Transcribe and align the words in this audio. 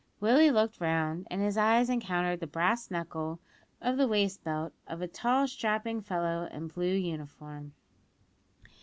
Willie 0.19 0.49
looked 0.49 0.81
round, 0.81 1.27
and 1.29 1.43
his 1.43 1.57
eyes 1.59 1.87
encountered 1.87 2.39
the 2.39 2.47
brass 2.47 2.87
buckle 2.87 3.39
of 3.79 3.97
the 3.97 4.07
waist 4.07 4.43
belt 4.43 4.73
of 4.87 4.99
a 4.99 5.07
tall, 5.07 5.47
strapping 5.47 6.01
fellow 6.01 6.49
in 6.51 6.63
a 6.63 6.67
blue 6.73 6.95
uniform. 6.95 7.73